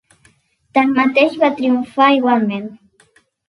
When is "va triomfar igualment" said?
1.45-2.69